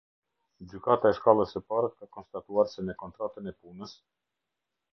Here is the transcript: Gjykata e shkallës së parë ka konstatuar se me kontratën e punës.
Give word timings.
Gjykata 0.69 1.11
e 1.13 1.17
shkallës 1.17 1.53
së 1.57 1.61
parë 1.73 1.91
ka 1.99 2.09
konstatuar 2.17 2.73
se 2.73 2.87
me 2.89 2.97
kontratën 3.05 3.53
e 3.53 3.57
punës. 3.61 3.97